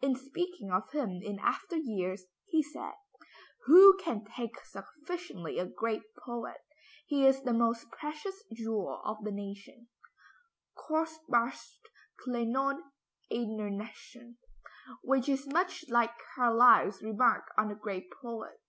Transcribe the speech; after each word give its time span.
In 0.00 0.14
speaking 0.14 0.70
of 0.70 0.92
him 0.92 1.18
in 1.24 1.40
after 1.40 1.74
years, 1.74 2.26
he 2.46 2.62
said, 2.62 2.92
"Who 3.66 3.96
can 3.98 4.24
thank 4.24 4.52
sufficiently 4.60 5.58
a 5.58 5.66
great 5.66 6.04
poet? 6.24 6.58
He 7.06 7.26
is 7.26 7.42
the 7.42 7.52
most 7.52 7.90
precious 7.90 8.44
jewel 8.54 9.02
of 9.04 9.24
the 9.24 9.32
nation" 9.32 9.88
(kostbarste 10.76 11.88
Kleinod 12.24 12.78
einer 13.32 13.70
Nation), 13.70 14.38
which 15.02 15.28
is 15.28 15.48
much 15.48 15.84
like 15.88 16.12
Carlyle's 16.36 17.02
remark 17.02 17.50
on 17.58 17.66
the 17.68 17.74
great 17.74 18.08
poet. 18.22 18.60